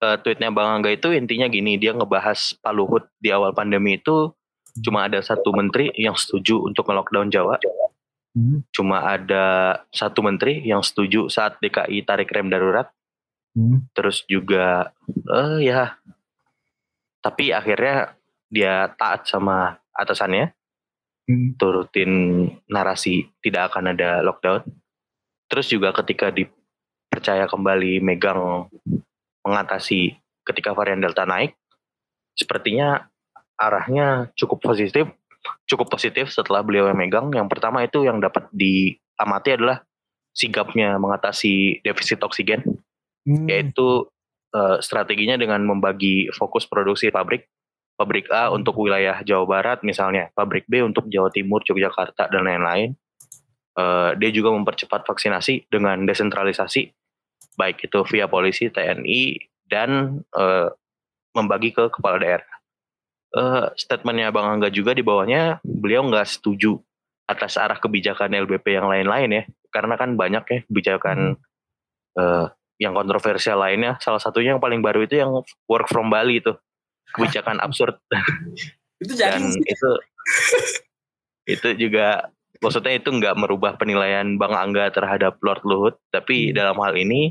uh, 0.03 0.17
tweetnya 0.21 0.51
Bang 0.51 0.83
Angga 0.83 0.91
itu 0.91 1.15
intinya 1.15 1.47
gini 1.47 1.79
dia 1.79 1.95
ngebahas 1.95 2.59
Pak 2.59 2.73
Luhut 2.75 3.07
di 3.23 3.31
awal 3.31 3.55
pandemi 3.55 3.97
itu 3.97 4.35
cuma 4.83 5.07
ada 5.07 5.23
satu 5.23 5.55
menteri 5.55 5.93
yang 5.95 6.17
setuju 6.17 6.65
untuk 6.65 6.89
nge-lockdown 6.89 7.31
Jawa. 7.31 7.57
Hmm. 8.33 8.65
cuma 8.73 9.05
ada 9.05 9.77
satu 9.93 10.25
menteri 10.25 10.65
yang 10.65 10.81
setuju 10.81 11.29
saat 11.29 11.61
DKI 11.61 12.01
tarik 12.09 12.33
rem 12.33 12.49
darurat 12.49 12.89
Hmm. 13.53 13.85
Terus 13.93 14.25
juga 14.25 14.97
uh, 15.29 15.61
ya 15.61 16.01
tapi 17.23 17.55
akhirnya 17.55 18.19
dia 18.51 18.91
taat 18.99 19.29
sama 19.29 19.79
atasannya. 19.95 20.53
Hmm. 21.29 21.55
Turutin 21.55 22.13
narasi 22.67 23.31
tidak 23.41 23.73
akan 23.73 23.95
ada 23.95 24.21
lockdown. 24.27 24.67
Terus 25.47 25.71
juga 25.71 25.95
ketika 25.95 26.33
dipercaya 26.35 27.47
kembali 27.47 28.03
megang 28.03 28.67
mengatasi 29.47 30.19
ketika 30.43 30.75
varian 30.75 30.99
Delta 30.99 31.23
naik, 31.23 31.55
sepertinya 32.35 33.07
arahnya 33.55 34.33
cukup 34.35 34.59
positif, 34.59 35.07
cukup 35.71 35.93
positif 35.93 36.35
setelah 36.35 36.67
beliau 36.67 36.91
yang 36.91 36.99
megang. 36.99 37.31
Yang 37.31 37.49
pertama 37.53 37.87
itu 37.87 38.03
yang 38.03 38.19
dapat 38.19 38.51
diamati 38.51 39.55
adalah 39.55 39.87
sigapnya 40.35 40.97
mengatasi 40.99 41.85
defisit 41.85 42.19
oksigen 42.25 42.65
hmm. 43.27 43.47
yaitu 43.49 44.07
uh, 44.55 44.79
strateginya 44.79 45.39
dengan 45.39 45.63
membagi 45.65 46.31
fokus 46.35 46.69
produksi 46.69 47.09
pabrik 47.11 47.49
pabrik 47.97 48.29
A 48.33 48.49
hmm. 48.51 48.63
untuk 48.63 48.79
wilayah 48.81 49.21
Jawa 49.23 49.45
Barat 49.47 49.79
misalnya 49.87 50.33
pabrik 50.33 50.67
B 50.67 50.83
untuk 50.83 51.09
Jawa 51.09 51.29
Timur 51.31 51.63
Yogyakarta 51.63 52.29
dan 52.33 52.47
lain-lain 52.47 52.97
uh, 53.79 54.17
dia 54.17 54.31
juga 54.33 54.53
mempercepat 54.55 55.05
vaksinasi 55.07 55.69
dengan 55.69 56.05
desentralisasi 56.05 56.91
baik 57.59 57.85
itu 57.85 57.99
via 58.09 58.27
polisi 58.27 58.73
TNI 58.73 59.37
dan 59.69 60.21
uh, 60.33 60.69
membagi 61.37 61.73
ke 61.73 61.89
kepala 61.93 62.21
daerah 62.21 62.53
uh, 63.37 63.73
statementnya 63.77 64.33
Bang 64.33 64.49
Angga 64.49 64.69
juga 64.73 64.97
di 64.97 65.05
bawahnya 65.05 65.61
beliau 65.65 66.05
nggak 66.09 66.29
setuju 66.29 66.81
atas 67.29 67.57
arah 67.57 67.79
kebijakan 67.79 68.35
LBP 68.35 68.77
yang 68.77 68.89
lain-lain 68.91 69.31
ya 69.31 69.43
karena 69.73 69.95
kan 69.97 70.19
banyak 70.19 70.45
ya 70.49 70.59
kebijakan 70.69 71.41
uh, 72.21 72.47
yang 72.83 72.99
kontroversial 72.99 73.63
lainnya. 73.63 73.95
Salah 74.03 74.19
satunya 74.19 74.59
yang 74.59 74.63
paling 74.63 74.83
baru 74.83 75.07
itu 75.07 75.23
yang 75.23 75.31
work 75.71 75.87
from 75.87 76.11
Bali 76.11 76.43
itu. 76.43 76.53
Kebijakan 77.15 77.63
absurd. 77.65 78.03
Itu 78.99 79.15
dan 79.15 79.55
itu 79.55 79.91
itu 81.43 81.69
juga 81.75 82.31
maksudnya 82.63 82.95
itu 82.99 83.11
nggak 83.11 83.35
merubah 83.35 83.75
penilaian 83.75 84.39
Bang 84.39 84.55
Angga 84.55 84.91
terhadap 84.91 85.39
Lord 85.43 85.63
Luhut. 85.63 85.95
Tapi 86.11 86.51
hmm. 86.51 86.55
dalam 86.55 86.77
hal 86.83 86.95
ini 86.99 87.31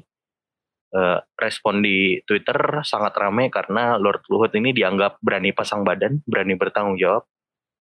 uh, 0.96 1.20
respon 1.40 1.84
di 1.84 2.20
Twitter 2.24 2.84
sangat 2.88 3.16
ramai 3.16 3.52
karena 3.52 3.96
Lord 4.00 4.24
Luhut 4.32 4.52
ini 4.56 4.72
dianggap 4.72 5.20
berani 5.20 5.52
pasang 5.52 5.84
badan 5.84 6.24
berani 6.24 6.56
bertanggung 6.56 6.96
jawab. 7.00 7.28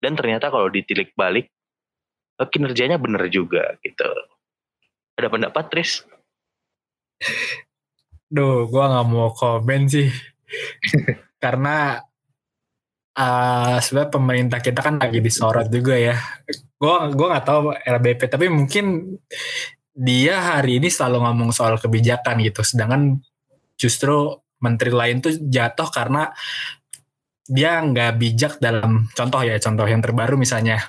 Dan 0.03 0.19
ternyata 0.19 0.51
kalau 0.51 0.67
ditilik 0.67 1.15
balik 1.15 1.47
uh, 2.39 2.47
kinerjanya 2.47 2.99
benar 2.99 3.27
juga 3.31 3.75
gitu. 3.83 4.07
Ada 5.13 5.29
pendapat 5.29 5.69
Tris 5.69 6.01
Duh, 8.33 8.65
gue 8.65 8.83
nggak 8.83 9.07
mau 9.07 9.29
komen 9.33 9.81
sih. 9.85 10.09
Karena 11.43 12.01
uh, 13.17 13.77
sebenarnya 13.77 14.11
pemerintah 14.11 14.59
kita 14.61 14.79
kan 14.81 14.97
lagi 14.97 15.21
disorot 15.21 15.69
juga 15.69 15.93
ya. 15.93 16.17
Gue 16.77 16.95
gua 17.13 17.27
nggak 17.37 17.45
tahu 17.45 17.59
LBP, 17.77 18.21
tapi 18.27 18.49
mungkin 18.49 19.17
dia 19.93 20.57
hari 20.57 20.81
ini 20.81 20.89
selalu 20.89 21.21
ngomong 21.29 21.49
soal 21.53 21.77
kebijakan 21.77 22.41
gitu. 22.41 22.65
Sedangkan 22.65 23.21
justru 23.77 24.41
menteri 24.63 24.91
lain 24.95 25.19
tuh 25.19 25.35
jatuh 25.37 25.91
karena 25.91 26.31
dia 27.43 27.83
nggak 27.83 28.15
bijak 28.15 28.53
dalam 28.63 29.11
contoh 29.11 29.43
ya 29.43 29.59
contoh 29.59 29.83
yang 29.83 29.99
terbaru 29.99 30.39
misalnya 30.39 30.79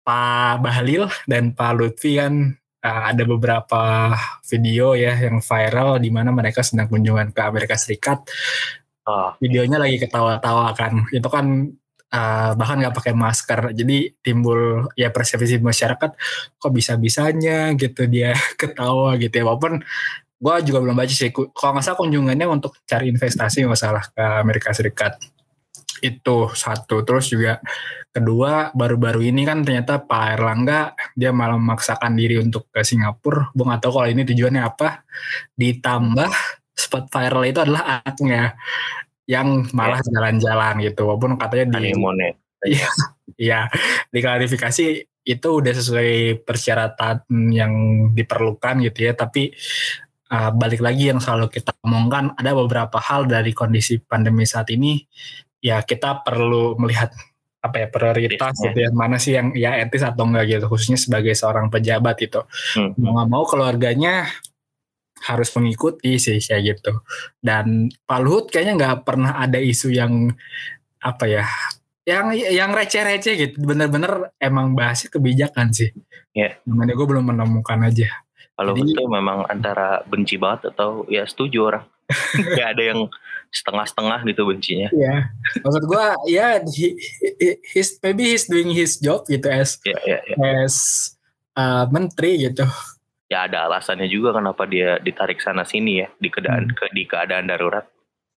Pak 0.00 0.64
Bahlil 0.64 1.12
dan 1.28 1.52
Pak 1.52 1.72
Lutfi 1.76 2.16
kan 2.16 2.56
uh, 2.84 3.02
ada 3.12 3.22
beberapa 3.24 4.14
video 4.44 4.96
ya 4.96 5.16
yang 5.16 5.40
viral 5.40 6.00
di 6.00 6.10
mana 6.12 6.32
mereka 6.32 6.64
sedang 6.64 6.88
kunjungan 6.88 7.32
ke 7.32 7.40
Amerika 7.40 7.76
Serikat. 7.76 8.24
Oh. 9.08 9.32
Videonya 9.40 9.80
lagi 9.80 9.96
ketawa-tawa 10.00 10.72
kan. 10.76 11.08
Itu 11.12 11.28
kan 11.28 11.46
uh, 12.12 12.50
bahkan 12.56 12.76
nggak 12.80 12.96
pakai 12.96 13.14
masker. 13.16 13.60
Jadi 13.76 14.20
timbul 14.20 14.90
ya 14.96 15.12
persepsi 15.12 15.60
masyarakat 15.60 16.10
kok 16.60 16.72
bisa-bisanya 16.72 17.72
gitu 17.76 18.08
dia 18.08 18.36
ketawa 18.60 19.16
gitu 19.20 19.32
ya. 19.32 19.44
Walaupun 19.44 19.80
gue 20.40 20.54
juga 20.64 20.78
belum 20.80 20.96
baca 20.96 21.12
sih. 21.12 21.32
Kalau 21.32 21.72
nggak 21.76 21.84
salah 21.84 21.98
kunjungannya 22.00 22.46
untuk 22.48 22.76
cari 22.88 23.12
investasi 23.12 23.64
masalah 23.68 24.08
ke 24.08 24.24
Amerika 24.40 24.72
Serikat 24.72 25.20
itu 26.00 26.50
satu. 26.52 27.04
Terus 27.04 27.32
juga 27.32 27.62
kedua 28.10 28.74
baru-baru 28.74 29.30
ini 29.30 29.46
kan 29.46 29.62
ternyata 29.62 30.02
Pak 30.02 30.24
Erlangga 30.36 30.98
dia 31.14 31.30
malah 31.30 31.56
memaksakan 31.56 32.18
diri 32.18 32.40
untuk 32.42 32.68
ke 32.72 32.82
Singapura. 32.82 33.52
Gue 33.54 33.64
nggak 33.64 33.80
tahu 33.80 33.92
kalau 34.00 34.08
ini 34.08 34.22
tujuannya 34.26 34.62
apa. 34.64 35.04
Ditambah 35.54 36.30
spot 36.74 37.06
viral 37.12 37.44
itu 37.46 37.58
adalah 37.62 38.02
anaknya 38.02 38.56
yang 39.28 39.68
malah 39.76 40.02
iya. 40.02 40.08
jalan-jalan 40.10 40.74
gitu. 40.82 41.00
Walaupun 41.06 41.38
katanya 41.38 41.78
di 41.78 41.94
iya 42.74 42.88
iya. 43.38 43.60
Diklarifikasi 44.10 44.86
itu 45.20 45.48
udah 45.48 45.72
sesuai 45.76 46.42
persyaratan 46.42 47.24
yang 47.52 47.72
diperlukan 48.16 48.82
gitu 48.90 49.06
ya. 49.06 49.12
Tapi 49.14 49.54
uh, 50.30 50.50
balik 50.54 50.80
lagi 50.80 51.10
yang 51.10 51.18
selalu 51.18 51.50
kita 51.50 51.74
omongkan 51.84 52.32
ada 52.38 52.54
beberapa 52.54 52.98
hal 53.02 53.26
dari 53.26 53.50
kondisi 53.52 53.98
pandemi 54.00 54.46
saat 54.46 54.70
ini 54.70 55.02
ya 55.60 55.84
kita 55.84 56.24
perlu 56.24 56.76
melihat 56.80 57.12
apa 57.60 57.76
ya 57.84 57.88
prioritas 57.92 58.56
gitu 58.56 58.78
ya 58.80 58.88
mana 58.88 59.20
sih 59.20 59.36
yang 59.36 59.52
ya 59.52 59.76
etis 59.76 60.00
atau 60.00 60.24
enggak 60.24 60.48
gitu 60.48 60.64
khususnya 60.72 60.96
sebagai 60.96 61.36
seorang 61.36 61.68
pejabat 61.68 62.16
itu 62.24 62.40
hmm. 62.76 62.96
mau 62.96 63.20
nggak 63.20 63.28
mau 63.28 63.44
keluarganya 63.44 64.24
harus 65.20 65.52
mengikuti 65.56 66.16
sih 66.16 66.40
kayak 66.40 66.62
gitu. 66.76 67.04
Dan 67.40 67.92
Pak 68.08 68.20
Luhut 68.24 68.46
kayaknya 68.48 68.74
nggak 68.76 68.96
pernah 69.04 69.36
ada 69.36 69.60
isu 69.60 69.92
yang 69.92 70.32
apa 71.00 71.24
ya 71.28 71.44
yang 72.08 72.32
yang 72.32 72.70
receh-receh 72.72 73.34
gitu. 73.36 73.56
Bener-bener 73.60 74.32
emang 74.40 74.72
bahasnya 74.72 75.12
kebijakan 75.12 75.76
sih. 75.76 75.92
Ya 76.32 76.56
namanya 76.64 76.96
gue 76.96 77.06
belum 77.06 77.36
menemukan 77.36 77.84
aja. 77.84 78.08
Kalau 78.56 78.76
itu 78.76 79.00
memang 79.08 79.48
antara 79.48 80.04
benci 80.04 80.36
banget 80.36 80.72
atau 80.72 81.04
ya 81.08 81.24
setuju 81.24 81.58
orang. 81.72 81.84
Nggak 82.56 82.68
ada 82.76 82.82
yang 82.82 83.00
setengah-setengah 83.50 84.22
gitu 84.30 84.46
bencinya. 84.46 84.88
Iya, 84.94 85.30
maksud 85.58 85.82
gue 85.84 86.04
ya 86.30 86.62
he, 86.70 86.94
he- 87.38 87.58
he's 87.66 87.98
maybe 87.98 88.30
he's 88.30 88.46
doing 88.46 88.70
his 88.70 88.94
job 88.96 89.26
gitu 89.26 89.50
as 89.50 89.74
ya 89.82 89.98
ya 90.06 90.18
ya 90.22 90.36
as 90.62 90.76
uh, 91.58 91.82
menteri 91.90 92.46
gitu. 92.46 92.62
Ya 93.26 93.46
ada 93.46 93.66
alasannya 93.66 94.06
juga 94.06 94.34
kenapa 94.34 94.66
dia 94.66 94.98
ditarik 94.98 95.38
sana 95.38 95.62
sini 95.62 96.02
ya 96.02 96.08
di 96.18 96.30
keadaan 96.30 96.70
ke, 96.70 96.90
di 96.90 97.06
keadaan 97.06 97.46
darurat. 97.46 97.86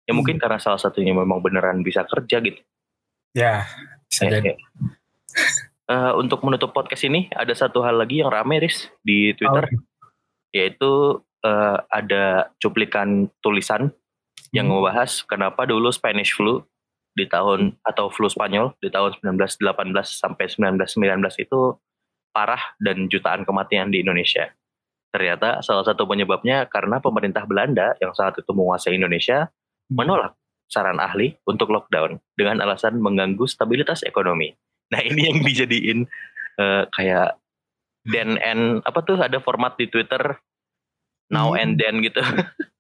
Ya 0.03 0.11
Hmm. 0.11 0.21
mungkin 0.21 0.37
karena 0.37 0.57
salah 0.57 0.77
satunya 0.77 1.13
memang 1.13 1.39
beneran 1.39 1.81
bisa 1.81 2.03
kerja 2.05 2.41
gitu. 2.41 2.61
Ya 3.33 3.65
bisa 4.05 4.29
Ya, 4.29 4.37
jadi. 4.37 4.53
ya. 4.53 4.57
Eh, 5.83 6.13
untuk 6.15 6.45
menutup 6.45 6.71
podcast 6.71 7.03
ini 7.03 7.27
ada 7.33 7.51
satu 7.51 7.81
hal 7.81 7.97
lagi 7.97 8.21
yang 8.21 8.29
rame 8.29 8.61
Riz 8.61 8.87
di 9.01 9.33
Twitter. 9.33 9.65
Oh, 9.67 9.81
yaitu 10.53 10.91
eh, 11.41 11.77
ada 11.89 12.53
cuplikan 12.57 13.27
tulisan 13.41 13.89
yang 14.53 14.69
Hmm. 14.69 14.79
membahas 14.79 15.25
kenapa 15.25 15.65
dulu 15.65 15.89
Spanish 15.89 16.37
flu 16.37 16.61
di 17.13 17.25
tahun 17.29 17.77
atau 17.85 18.09
flu 18.09 18.29
Spanyol 18.29 18.73
di 18.81 18.89
tahun 18.89 19.17
1918 19.21 20.17
sampai 20.17 20.45
1919 20.49 21.37
itu 21.41 21.77
parah 22.33 22.73
dan 22.81 23.05
jutaan 23.09 23.45
kematian 23.45 23.93
di 23.93 24.01
Indonesia. 24.01 24.49
Ternyata 25.13 25.61
salah 25.61 25.85
satu 25.85 26.09
penyebabnya 26.09 26.65
karena 26.65 26.97
pemerintah 26.97 27.45
Belanda 27.45 27.93
yang 28.01 28.17
saat 28.17 28.33
itu 28.37 28.49
menguasai 28.49 28.97
Indonesia 28.97 29.49
menolak 29.93 30.33
saran 30.65 30.97
ahli 30.97 31.37
untuk 31.45 31.69
lockdown 31.69 32.17
dengan 32.33 32.65
alasan 32.65 32.97
mengganggu 32.97 33.45
stabilitas 33.45 34.01
ekonomi. 34.01 34.57
Nah 34.89 35.05
ini 35.05 35.29
yang 35.29 35.45
dijadiin 35.45 36.09
eh, 36.57 36.83
kayak 36.97 37.37
then 38.09 38.41
and 38.41 38.81
apa 38.89 39.05
tuh 39.05 39.21
ada 39.21 39.37
format 39.37 39.77
di 39.77 39.85
Twitter 39.85 40.41
now 41.29 41.53
Hmm. 41.53 41.61
and 41.61 41.71
then 41.77 42.01
gitu. 42.01 42.21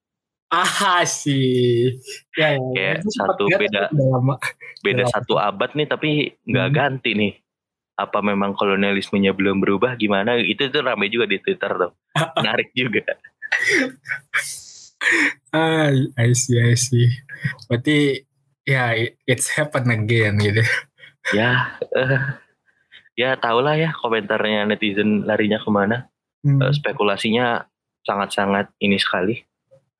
ah 0.53 1.01
sih 1.03 1.89
ya, 2.37 2.53
ya, 2.53 2.57
ya. 2.57 2.61
Kayak 2.71 2.97
satu 3.09 3.43
beda- 3.49 3.89
lama. 3.89 4.35
beda 4.79 5.03
satu 5.09 5.33
abad 5.35 5.73
nih 5.73 5.87
tapi 5.87 6.09
nggak 6.45 6.67
Hmm. 6.69 6.75
ganti 6.75 7.11
nih. 7.13 7.33
Apa 7.93 8.21
memang 8.21 8.53
kolonialismenya 8.53 9.33
belum 9.33 9.57
berubah 9.59 9.93
gimana? 9.95 10.37
Itu 10.37 10.69
tuh 10.69 10.81
rame 10.81 11.09
juga 11.09 11.25
di 11.25 11.37
Twitter 11.37 11.69
tuh. 11.73 11.91
Menarik 12.37 12.69
juga. 12.73 13.05
Ah 15.49 15.89
I 16.15 16.31
see 16.33 16.57
I 16.57 16.73
see. 16.73 17.09
Berarti 17.67 18.23
ya 18.63 18.93
it- 18.93 19.19
it's 19.25 19.51
happen 19.51 19.89
again 19.89 20.39
gitu. 20.39 20.63
Ya 21.31 21.77
eh, 21.93 22.19
ya 23.13 23.37
tau 23.37 23.61
lah 23.61 23.75
ya 23.75 23.93
komentarnya 23.93 24.65
netizen 24.65 25.23
larinya 25.23 25.61
ke 25.61 25.69
mana. 25.69 26.09
Hmm. 26.41 26.59
Eh, 26.59 26.73
spekulasinya 26.73 27.63
sangat-sangat 28.03 28.73
ini 28.79 28.99
sekali 28.99 29.39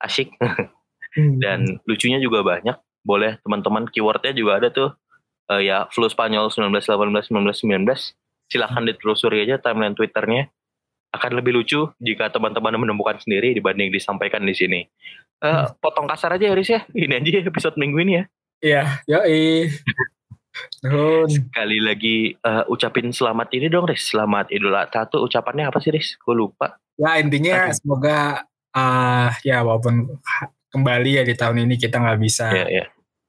asyik 0.02 0.34
Hmm. 1.14 1.38
dan 1.38 1.78
lucunya 1.86 2.18
juga 2.18 2.42
banyak. 2.42 2.74
Boleh 3.06 3.38
teman-teman 3.46 3.86
keywordnya 3.86 4.34
juga 4.34 4.58
ada 4.58 4.68
tuh. 4.74 4.90
Eh, 5.46 5.70
ya 5.70 5.86
flu 5.94 6.10
Spanyol 6.10 6.50
1918 6.50 7.30
1919 7.30 8.18
silahkan 8.50 8.82
ditelusuri 8.82 9.46
aja 9.46 9.62
timeline 9.62 9.94
twitternya. 9.94 10.50
Akan 11.14 11.38
lebih 11.38 11.54
lucu 11.54 11.86
jika 12.02 12.34
teman-teman 12.34 12.74
menemukan 12.74 13.22
sendiri 13.22 13.54
dibanding 13.54 13.94
disampaikan 13.94 14.42
di 14.42 14.58
sini. 14.58 14.80
Eh, 15.38 15.64
potong 15.78 16.10
kasar 16.10 16.34
aja 16.34 16.50
Riz 16.50 16.74
ya. 16.74 16.82
Ini 16.90 17.22
aja 17.22 17.46
episode 17.46 17.78
minggu 17.78 17.98
ini 18.02 18.12
ya. 18.18 18.24
Iya, 18.58 18.82
yoi. 19.06 19.70
Sekali 21.30 21.78
lagi 21.78 22.34
eh, 22.34 22.64
ucapin 22.66 23.14
selamat 23.14 23.54
ini 23.54 23.70
dong 23.70 23.86
Riz. 23.86 24.10
Selamat 24.10 24.50
Idul 24.50 24.74
Adha 24.74 25.06
tuh 25.06 25.22
ucapannya 25.30 25.70
apa 25.70 25.78
sih 25.78 25.94
Riz? 25.94 26.18
Gue 26.18 26.34
lupa. 26.34 26.74
Ya 26.98 27.22
intinya 27.22 27.70
Aduh. 27.70 27.74
semoga 27.78 28.18
ah 28.74 29.32
ya 29.46 29.62
walaupun 29.62 30.10
kembali 30.74 31.10
ya 31.18 31.22
di 31.22 31.34
tahun 31.38 31.64
ini 31.70 31.78
kita 31.78 32.02
nggak 32.02 32.18
bisa 32.18 32.50
ya 32.50 32.66
ya 32.82 32.84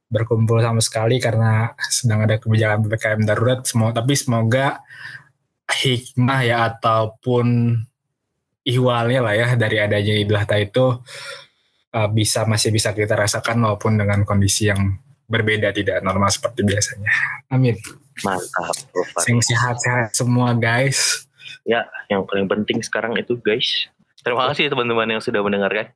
berkumpul 0.10 0.62
sama 0.62 0.82
sekali 0.82 1.18
karena 1.18 1.74
sedang 1.90 2.26
ada 2.26 2.38
kebijakan 2.38 2.86
ppkm 2.86 3.22
darurat. 3.26 3.60
Semua 3.66 3.92
tapi 3.92 4.14
semoga 4.14 4.82
hikmah 5.66 6.42
ya 6.46 6.58
ataupun 6.70 7.78
ihwalnya 8.66 9.22
lah 9.22 9.34
ya 9.34 9.48
dari 9.58 9.78
adanya 9.82 10.14
Idul 10.14 10.38
Adha 10.38 10.58
itu 10.62 11.02
ah, 11.94 12.10
bisa 12.10 12.46
masih 12.46 12.70
bisa 12.70 12.94
kita 12.94 13.18
rasakan 13.18 13.66
walaupun 13.66 13.98
dengan 13.98 14.22
kondisi 14.26 14.70
yang 14.70 15.02
berbeda 15.26 15.74
tidak 15.74 16.06
normal 16.06 16.30
seperti 16.30 16.62
biasanya. 16.62 17.10
Amin. 17.50 17.74
mantap 18.24 18.72
sehat-sehat 19.20 20.16
semua 20.16 20.56
guys. 20.56 21.28
yang 22.08 22.24
paling 22.30 22.46
penting 22.46 22.80
sekarang 22.80 23.18
itu 23.18 23.36
guys 23.42 23.90
terima 24.26 24.50
kasih 24.50 24.74
teman-teman 24.74 25.06
yang 25.14 25.22
sudah 25.22 25.46
mendengarkan. 25.46 25.94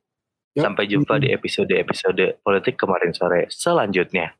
Yuk. 0.50 0.66
sampai 0.66 0.90
jumpa 0.90 1.22
di 1.22 1.30
episode-episode 1.30 2.42
politik 2.42 2.74
kemarin 2.74 3.14
sore 3.14 3.46
selanjutnya 3.54 4.34